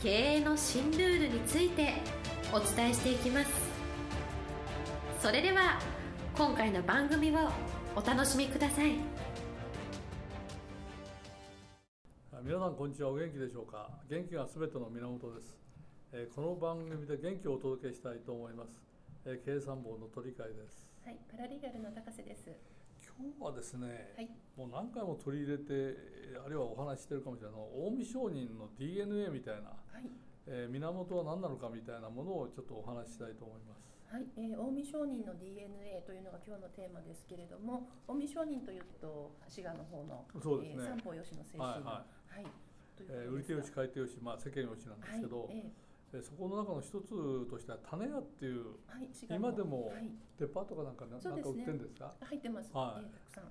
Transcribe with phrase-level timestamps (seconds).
[0.00, 1.94] 経営の新ルールについて
[2.52, 3.50] お伝えしていきます。
[5.20, 5.80] それでは
[6.36, 7.50] 今回の番組を
[7.96, 8.92] お楽しみください。
[12.44, 13.08] 皆さんこんにちは。
[13.08, 13.90] お元気でしょうか？
[14.08, 15.58] 元気がすべての源です、
[16.12, 18.80] えーこの番組で元気をお届けしたいと思います、
[19.26, 20.86] えー経営参謀の鳥飼です。
[21.04, 22.48] はい、パラリーガルの高瀬です。
[23.18, 27.58] 今日はですね、はい、もう何回も取り入れてえーあるいはお話ししてるかもしれない
[27.98, 30.10] 近江商人の DNA みたいな、はい、
[30.46, 33.82] えー源は何なのかみたいなものをちょっとお話ししたいと思います。
[34.06, 40.84] はい、えー、近江商人の DNA というのが今日のテーマですけれども、近江商人というと滋賀の方の、そうですね。
[40.84, 41.90] えー三方よしの精神の、はいは、
[42.30, 42.46] はい。
[42.96, 45.72] というえー売り手よし買い手よし、まあ、世間よしなんですけど、はい、え
[46.14, 46.22] えー。
[46.22, 52.14] そこの中の一つとしては種屋っていうーはい、今でもはい、デパートかなんかな,、なんか売ってるんですか？
[52.22, 52.70] 入ってます。
[52.72, 53.04] はい。
[53.04, 53.44] えーたくさん。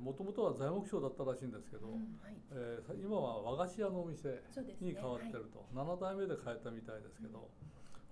[0.00, 4.42] もともとは材木商だったらしいんですけど、うん、はい、えーさ今は和菓子屋のお店
[4.80, 7.48] に変わってると、7代目で変えたみたいですけど、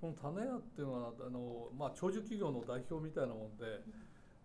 [0.00, 3.84] この種屋っていうのはあの、まあ、長寿企業の代表みたいなもんで、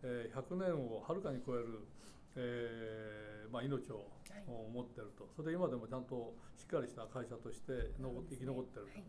[0.04, 1.88] えー100年をはるかに超える、
[2.36, 4.44] えーまあ、命をはい。
[4.48, 5.30] 持ってると。
[5.36, 8.92] それで今でもちゃんとしっかりした会社として生き残ってると。
[8.92, 9.04] はい、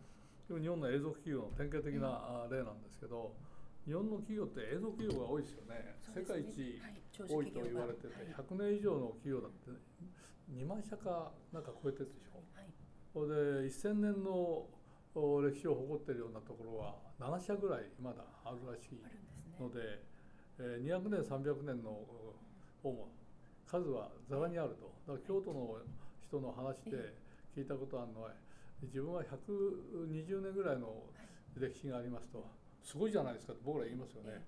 [0.47, 3.33] でも日本の永続企業の典型的なあ例なんですけど
[3.85, 8.33] 日本の企業って永続企業が多いですよねね世界一はい多いと言われてて、はい。
[8.33, 9.71] 100年以上の企業だって
[10.51, 13.27] 2万社かなんか超えてるでしょ。
[13.27, 13.33] で
[13.69, 14.67] 1000年の
[15.15, 18.99] お歴史を誇っているようなところは7社ぐらいまだあるらしい。
[19.61, 20.03] ので、
[20.59, 22.03] えー200年300年の
[22.83, 23.07] おも
[23.65, 24.91] 数はざらにあると。
[25.07, 25.77] だから京都の
[26.21, 27.15] 人の話で
[27.55, 28.31] 聞いたことあるのは
[28.83, 31.03] 自分は120年ぐらいの
[31.55, 32.45] 歴史がありますと。
[32.83, 34.45] すごいじゃないですかって僕ら言いますよね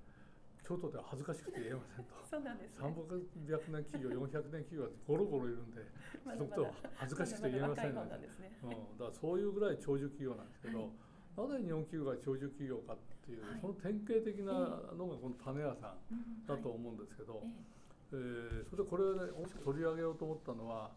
[0.63, 2.13] 京都では恥ずかしくて言えませんと。
[2.29, 2.87] そうなんです、ね。
[2.87, 5.81] 300年企業400年企業がゴロゴロいるんで
[6.25, 6.55] まだまだ。
[6.55, 8.27] そのことは恥ずかしくて言えませんまよだ若い方なんで。
[8.27, 10.91] うん、だからそういうぐらい長寿企業なんですけど、
[11.37, 13.61] なぜ日本企業が長寿企業かっていう、はい。
[13.61, 14.53] その典型的な
[14.97, 16.17] のがこの種屋さうん。
[16.17, 16.45] ん。
[16.45, 17.67] だと思うんですけど、え
[18.11, 19.31] えーそれでこれを、ね、
[19.63, 20.91] 取り上げようと思ったのは、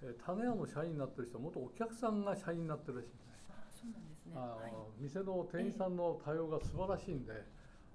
[0.00, 4.32] えー種屋の社員になってる人は元お客さんが社員になってるらしいんですあ、そうなんですね。
[4.34, 7.32] あのはい、店の店員さんの対応が素晴らしいんで、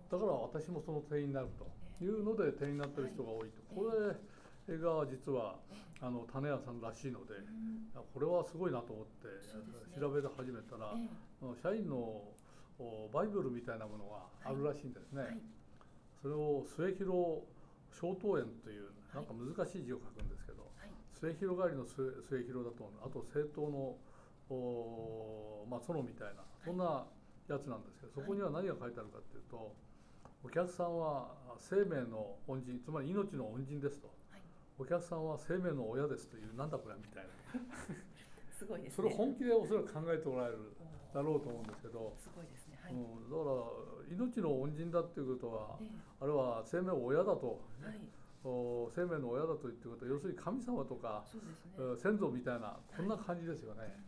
[0.09, 1.67] だから私もその店員になると
[2.03, 4.17] いうので店員になってる人が多いと、ええ。
[4.67, 5.55] これが実は
[6.01, 7.89] あの種屋さんらしいので、うん。
[8.13, 9.27] これはすごいなと思って
[9.99, 10.93] 調べ始めたら、
[11.61, 12.21] 社員の
[12.79, 15.21] おバイブルみたいなものがあるらしいんですね。
[15.21, 15.37] はい、
[16.21, 17.41] それを末広
[17.91, 23.97] 小頭園というはないんか難しい字を書くんですけど、はい、末広がりの末末広だと思うあと政党の
[24.49, 27.05] おまあ園みたいなそんな
[27.49, 29.73] やつなんですけどそこには何が書いてあるかっていうと
[30.43, 34.07] お客さんは生命の恩人つまり命の恩人ですと。
[34.31, 34.41] はい、
[34.79, 37.29] お客さんは生命の親ですというなんだこれみたいな。
[38.51, 39.09] すごいですそね。
[39.09, 40.59] れを本気でおそらく考えておられる
[41.13, 42.79] だろうと思うんですけど、すごいですね。
[42.81, 42.93] はい。
[42.93, 45.89] うん、だから命の恩人だっていうことはええ。
[46.21, 47.47] あれは生命の親だと、
[47.81, 47.99] はい、
[48.43, 51.41] お生命の親だと言ってることは要するに神様とか、ね。
[51.77, 54.03] えー先祖みたいなこんな感じですよね、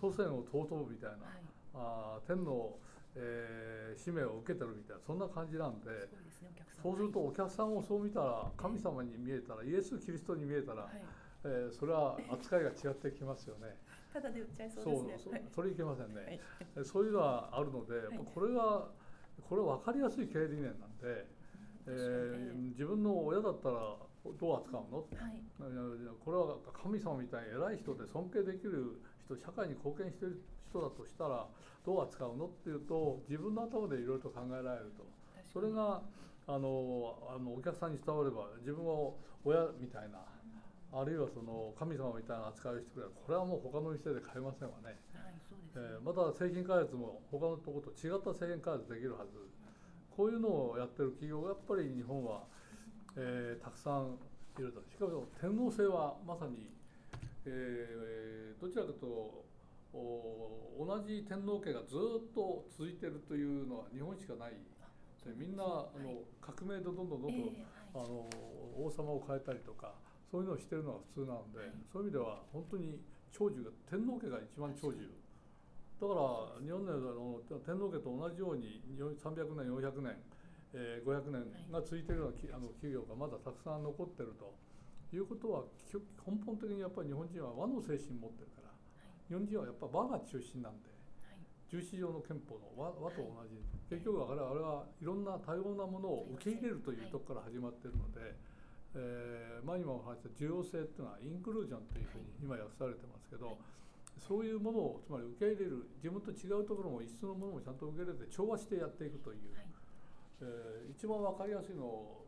[0.00, 1.42] 祖先を尊ぶみたいな、はい、
[1.74, 2.78] あー天の、
[3.18, 5.96] えー使命を受けてるみたいなそんな感じなんでね。
[6.82, 11.02] そうするとお客さんをそう見たら神様に見えたらイエス・キリストに見えたら、はい、
[11.44, 13.76] えーそれは扱いが違ってきますよね。
[14.12, 15.32] ただで売っちゃいそうですね。
[15.32, 15.44] はい。
[15.48, 16.40] そそれいけませんね、はい。
[16.76, 17.94] えそういうのはあるので、
[18.34, 18.88] これが
[19.48, 21.26] これは分かりやすい経営理念なんで、
[21.86, 23.96] えー自分の親だったら
[24.36, 25.40] どう扱うの、はい、
[26.24, 31.46] これは神様みたいに偉い人で尊敬できる人社会に貢献している人だとしたら
[31.86, 32.46] どう扱うの？
[32.46, 35.06] っていうと自分の頭でいろいろと考えられると。
[35.52, 36.02] それが
[36.46, 40.20] あのあのお客さんに伝われば自分を親みたいな
[40.92, 44.98] あるいはその神様みたいな扱いをしてくれるこれはもう他の店で買えませんわね。
[45.14, 45.40] はい、ね。
[45.76, 49.48] えーまた製品開発も他のところと違った製品開発できるはず。
[50.18, 52.42] こういうのをやってる企業がやっぱり日本は、
[53.18, 54.16] えーたくさん
[54.58, 54.80] いると。
[54.88, 56.70] しかも天皇制はまさに、
[57.44, 59.44] えーどちらかと
[59.92, 64.52] お同じ天皇家がずっと続いているというのは日本しかない。
[65.24, 65.66] でみんなあ
[65.98, 67.34] の革命でどんどんどんどん、え
[67.94, 68.06] えはい。
[68.06, 68.28] あの
[68.78, 69.94] 王様を変えたりとか
[70.30, 71.72] そういうのをしてるのが普通なので、はい。
[71.92, 73.00] そういう意味では本当に
[73.32, 75.10] 長寿が天皇家が一番長寿。
[75.98, 80.14] だから日本の天皇家と同じように300年400年、
[80.74, 84.54] えー500年が続いているようなきあの企業がまだたくさん残ってると。
[85.10, 88.68] いうことは根本的にやっぱり日本人は和の精神を持ってるから。
[89.28, 90.92] 日本人はやっぱ和が中心なんで。
[91.24, 91.40] はい。
[91.68, 93.56] 重視上の憲法の和和と同じ、
[93.88, 98.36] 結局あれはあれはいろんな多様なものを受け入れるというところから始まっているので、
[98.96, 103.56] えー前にもお話しした重要性っていうのはインクルージョンというふうに今訳されてますけど、はい。
[104.20, 109.64] そういうものをつまり受け入れる自分と違うところも一緒のものもちゃんと受け入れて調和してやっていくという、はい。
[109.64, 109.67] えー
[110.98, 112.26] 一番わかりやすいのを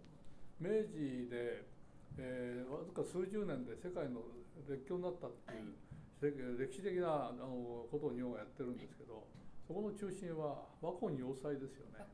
[0.63, 1.67] 明治で、
[2.15, 4.23] えーわずか数十年で世界の
[4.71, 5.75] 列強になったっていう、
[6.23, 9.27] せ歴史的なあのことを日本がやってるんですけど
[9.67, 12.07] そこの中心は和魂要塞ですよね。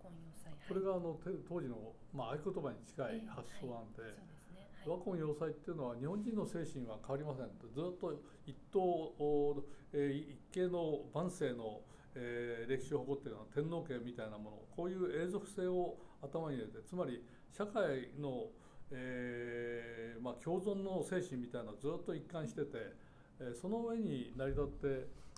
[0.65, 4.17] これがあのて当時の、まあ、合言葉に近い発想なんで、
[4.89, 8.17] 和魂要塞っていうのは日本人の精神は変わりませんとずっと
[8.49, 9.61] 一党、お
[9.93, 11.85] えー一系の万世の、
[12.17, 17.23] えー歴史を誇っているような天皇家みたいなものこういう永続性を頭に入れてつまり
[17.53, 18.47] 社会の、
[18.91, 22.69] えーまあ、共存の精神みたいなのをずっと一貫してて、
[23.41, 24.87] えーその上に成り立って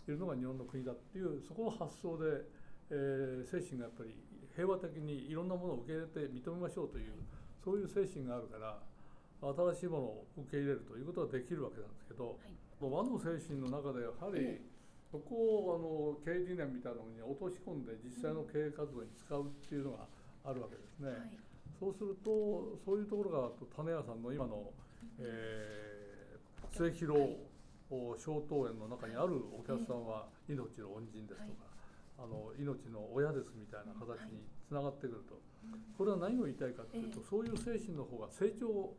[0.06, 2.42] いるのが日本の国だっていうそこの発想で、
[2.90, 4.14] えー精神がやっぱり
[4.54, 7.12] 平和的にいろんなものを受け入れて認めましょうという
[7.62, 8.78] そういう精神があるから
[9.40, 12.54] 新しいものを受け入れるということができるわけなんですけど、はい。
[12.80, 14.60] 和の精神の中でやはりえ
[15.10, 20.04] そこをあの経営理念みたいなのに落とし込んで実際の経営活動に使うっていうのが
[20.44, 21.08] あるわけですね。
[21.10, 21.38] はい。
[21.78, 24.72] そうするとそういうところが種屋さんの今の、
[25.20, 27.36] えー、末広
[27.88, 31.64] 小桃園の中にあるお客さんは命の恩人ですとか、
[32.18, 35.40] あの命の親ですみたいな形につながってくると、
[35.96, 37.26] これは何を言いたいかというと、ええ。
[37.30, 38.96] そういう精神の方が成長を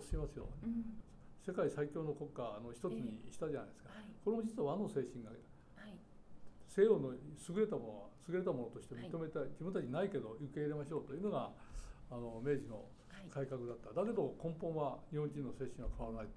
[0.00, 0.96] しますようん。
[1.44, 4.08] 世界最強の国家の一つにしたじゃないですか、はい。
[4.24, 5.38] これも実は和の精神がはい
[6.72, 11.50] 西洋の優れたものは優れたものとして認めたい、自分たちにないけど受け入れましょうというのが
[12.10, 13.28] あの明治のはい。
[13.28, 13.92] 改革だった。
[13.92, 16.32] だけど根本は日本人の精神は変わらない。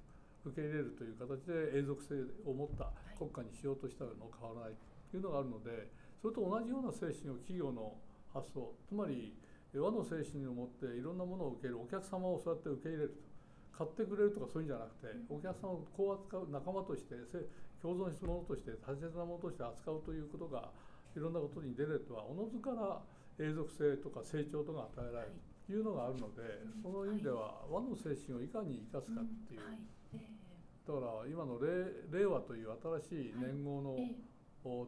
[0.46, 2.16] 受け入れるという形で永続性
[2.46, 4.78] を持った国家にしようとしたの変わらない
[5.10, 5.90] というのがあるので
[6.22, 7.98] それと同じような精神を企業の
[8.30, 9.34] 発想つまり
[9.74, 13.36] 和の精神を持っていろんなものを受け入れるお客様をそうやって受け入れると
[13.76, 17.44] 買ってくれるとかそういうんじゃなくてお客さんをこう扱う仲間としてせ
[17.86, 20.74] 共存するものとして大切なものとして扱うということが
[21.14, 23.06] いろんなことに出れとはおのずから
[23.38, 25.38] 永続性とか成長とかが与えられる
[25.70, 29.62] というのがあるのでその意味では和の精神をいかに生かすかっていう。
[30.86, 32.70] だから今の令令和という
[33.10, 33.98] 新しい年号の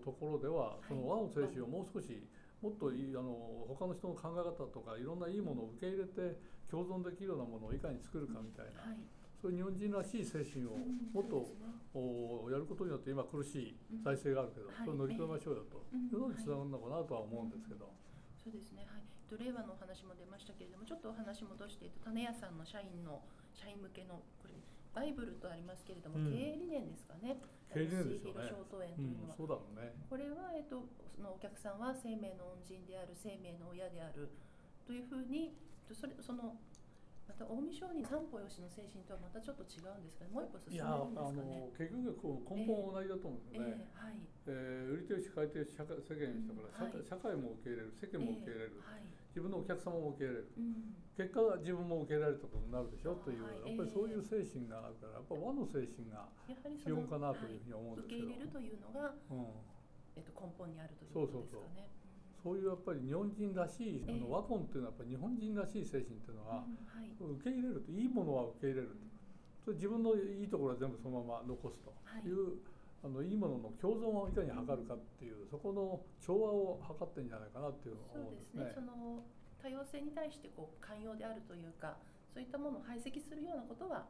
[0.02, 0.90] ところでははい。
[0.90, 2.26] その和の精神をもう少し
[2.62, 3.34] もっといいあの
[3.70, 6.38] 他の人の考え方とかいろんないいものを受け入れて
[6.70, 8.82] 共存できるようなものをいかに作るかみたいな。
[8.82, 9.17] はい
[9.48, 11.08] そういう日本人らしい精神をうん。
[11.16, 11.72] もっとそうですね。
[11.96, 14.86] おやることによって今苦しい財政があるけどはい。
[14.86, 15.88] それを乗り越えましょうよと。
[15.88, 16.04] うん。
[16.04, 17.88] いうのにつながるのかなとは思うんですけど。
[18.36, 23.24] そうですね、はい、と令和のお話も出ましたけれども、ちょっとお話戻して種屋さんの社員の
[23.56, 24.56] 社員向けのこれ
[24.96, 26.32] バイブルとありますけれども、うん。
[26.32, 27.40] 経営理念ですかね。
[27.72, 28.52] 経営理念ですよね。
[28.52, 29.96] 小というのは、そうだろうね。
[30.12, 30.84] これはえっと
[31.16, 34.28] そのお客さんは生命の恩人である生命の親である
[34.84, 35.56] というふうに、
[35.88, 36.60] とそれその
[37.27, 40.31] また近江商人三歩よしの精神とはまたちょっと違うんですかね。
[40.31, 41.59] もう一歩進めいやあるんですかね。
[41.59, 43.67] の結局こう根本は同じだと思うんですよね。
[43.67, 44.15] ええはい。
[44.48, 49.03] えー売り手よし買い手よし社会世間にしたから、はい社会社会も受け入れる世間も受け入れる、ええはい。
[49.36, 50.96] 自分のお客様も受け入れるうん。
[51.19, 59.51] 結果は自分も受け入れられたことになるでしょという、はいやっぱりそういう精神があるからやっぱ和の精神が、基の本かなというふうに思うんはいですけど受け入れるというのがうん、
[60.15, 61.91] えっと根本にあるということですかね。
[61.91, 62.07] そう
[62.56, 66.63] いうやっぱり日本人らしい、あええの和魂っていうのはやっぱり日本人らしい精神っていうのは。
[67.20, 68.96] 受け入れるといいものは受け入れると
[69.65, 72.62] それ自分のいいところは全部そのまま残すとはいいう、
[73.03, 78.86] あのいいものの共存をいかに図るかっていうそこの調和を図ってるんじゃないかなっていうのを思うんそうでですすね。
[78.86, 78.88] ね。
[78.88, 79.25] その
[79.58, 81.98] 多様性に対してこう寛容であるというか、
[82.34, 84.06] そういったものを排斥するようなことは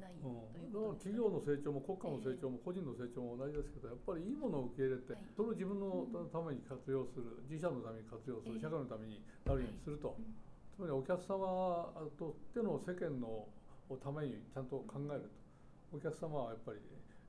[0.00, 0.98] ないとうん、いうことね。
[0.98, 5.22] 企業の成長も国家の成長も個人の成長も同じですけどやっぱりいいものを受け入れて、はい。
[5.36, 8.60] それを自分のために活用する自社のために活用する、ええ。
[8.60, 10.34] 社会のためになるようにすると、うん
[10.80, 13.44] つまりお客様とっての世間の
[14.00, 15.28] ためにちゃんと考える
[15.92, 15.96] と。
[15.96, 16.78] お客様はやっぱり、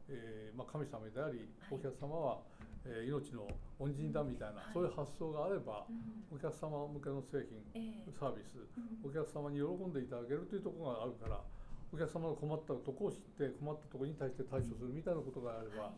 [0.07, 1.75] えーまあ、神様であり、はい。
[1.75, 2.39] お客様は、
[2.85, 3.47] えー命の
[3.79, 4.73] 恩人だみたいな、はい。
[4.73, 6.37] そういう発想があればうん。
[6.37, 8.11] お客様向けの製品ええ。
[8.17, 9.09] サービスうん。
[9.09, 11.41] お客様に喜んでいただけるというところがあるから
[11.91, 15.91] お客様の困ったとこを知って困ったところに対して対処するみたいなことがあれば、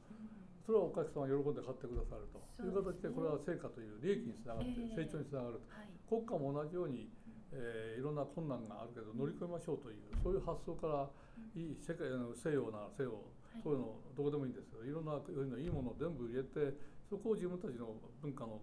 [0.65, 2.41] それはお客様が喜んで買ってくださると。
[2.63, 5.93] いう形でこれは成果という利益につながってええ成長につながると、はい。
[6.09, 7.09] 国家も同じように、
[7.51, 11.05] えーいろんな困難があるけど乗り越えましょうというそういう発想から
[11.53, 16.73] いい世界の西洋なら西洋、いそういうのどこでもいいんですけどいろんなそういうのいいものを全部入れて
[17.05, 17.93] そこを自分たちの
[18.25, 18.57] 文化の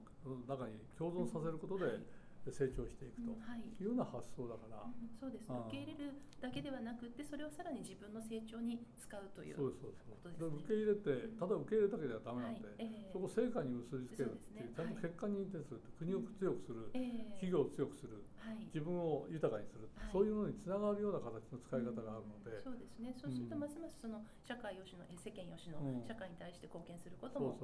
[0.49, 2.02] 中に共存させることではい
[2.49, 3.61] 成長していくとうんはい。
[3.61, 5.49] いうような発想だから、うんそうです。
[5.52, 10.32] ね受け入れるだけではなくってそれをさらに自分の成長に使うというそことですね。
[10.40, 12.76] で受け入れてただ受け入れるだけではダメなんで、はい。
[12.80, 13.12] ええ。
[13.12, 17.44] そこを成果に結びつけるっていうちゃんと結果に認定する国を強くする、ええ。
[17.44, 18.39] 企業を強くするはい
[18.73, 20.12] 自分を豊かにする、はい。
[20.12, 23.12] そういうのにつながるような形の使い方があるので、そうですね。
[23.14, 23.61] そうするとうん。
[23.61, 26.06] ますますその社会よしのえ世間よしのうん。
[26.06, 27.59] 社会に対して貢献することも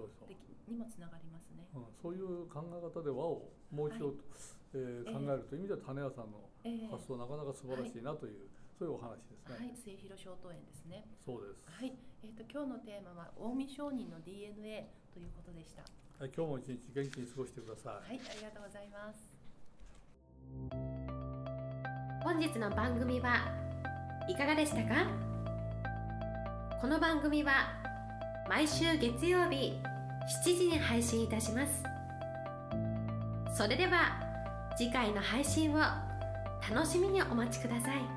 [0.69, 1.69] にもつながりますね。
[1.73, 4.17] うん、そういう考え方で和をもう一度、はい。
[4.17, 9.57] えーええ考えるという意味では種屋さんのええ発想なかなか素晴らしいなという、そういうお話ですね。
[9.57, 11.07] はい、末広商東園ですね。
[11.25, 15.83] そうです、はい、えっ、と今日のテーマは近江商人の DNA ということでした。
[16.19, 18.21] はい、今日も一日元気に過ごしてください。
[18.21, 19.36] はい、ありがとうございます。
[22.23, 23.53] 本日の番組は
[24.29, 25.07] いかがでしたか？
[26.81, 27.53] この番組は
[28.49, 29.79] 毎週月曜日
[30.45, 31.83] 7時に配信いたします。
[33.57, 34.21] それでは
[34.77, 38.16] 次回の配信を楽しみにお待ちください。